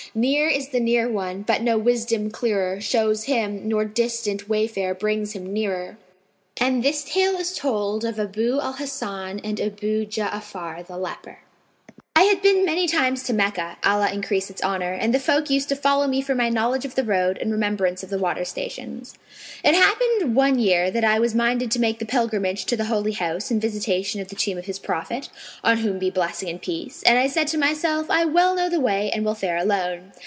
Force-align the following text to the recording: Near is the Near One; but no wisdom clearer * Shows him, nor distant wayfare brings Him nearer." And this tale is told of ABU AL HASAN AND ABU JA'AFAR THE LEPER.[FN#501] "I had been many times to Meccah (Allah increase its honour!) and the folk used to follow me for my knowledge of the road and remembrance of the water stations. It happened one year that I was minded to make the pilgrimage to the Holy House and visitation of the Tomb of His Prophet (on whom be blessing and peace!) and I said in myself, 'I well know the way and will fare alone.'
Near 0.13 0.47
is 0.49 0.69
the 0.69 0.81
Near 0.81 1.07
One; 1.09 1.43
but 1.43 1.61
no 1.61 1.77
wisdom 1.77 2.31
clearer 2.31 2.81
* 2.81 2.81
Shows 2.81 3.25
him, 3.25 3.69
nor 3.69 3.85
distant 3.85 4.49
wayfare 4.49 4.93
brings 4.97 5.31
Him 5.33 5.53
nearer." 5.53 5.97
And 6.59 6.83
this 6.83 7.03
tale 7.05 7.35
is 7.37 7.55
told 7.55 8.03
of 8.03 8.19
ABU 8.19 8.59
AL 8.61 8.73
HASAN 8.73 9.39
AND 9.41 9.61
ABU 9.61 10.07
JA'AFAR 10.07 10.83
THE 10.85 10.97
LEPER.[FN#501] 10.97 11.37
"I 12.13 12.23
had 12.25 12.41
been 12.43 12.65
many 12.65 12.87
times 12.87 13.23
to 13.23 13.33
Meccah 13.33 13.77
(Allah 13.85 14.11
increase 14.13 14.49
its 14.51 14.61
honour!) 14.61 14.91
and 14.93 15.13
the 15.15 15.19
folk 15.19 15.49
used 15.49 15.69
to 15.69 15.75
follow 15.77 16.07
me 16.07 16.21
for 16.21 16.35
my 16.35 16.49
knowledge 16.49 16.83
of 16.85 16.93
the 16.95 17.05
road 17.05 17.37
and 17.39 17.51
remembrance 17.53 18.03
of 18.03 18.09
the 18.09 18.19
water 18.19 18.43
stations. 18.45 19.15
It 19.63 19.73
happened 19.73 20.35
one 20.35 20.59
year 20.59 20.91
that 20.91 21.05
I 21.05 21.19
was 21.19 21.33
minded 21.33 21.71
to 21.71 21.79
make 21.79 21.99
the 21.99 22.05
pilgrimage 22.05 22.65
to 22.65 22.75
the 22.77 22.85
Holy 22.85 23.13
House 23.13 23.49
and 23.49 23.61
visitation 23.61 24.19
of 24.21 24.27
the 24.27 24.35
Tomb 24.35 24.57
of 24.57 24.65
His 24.65 24.77
Prophet 24.77 25.29
(on 25.63 25.77
whom 25.77 25.97
be 25.99 26.09
blessing 26.11 26.49
and 26.49 26.61
peace!) 26.61 27.01
and 27.03 27.17
I 27.17 27.27
said 27.27 27.51
in 27.53 27.59
myself, 27.61 28.07
'I 28.09 28.25
well 28.25 28.55
know 28.55 28.69
the 28.69 28.79
way 28.81 29.09
and 29.11 29.25
will 29.25 29.33
fare 29.33 29.57
alone.' 29.57 30.11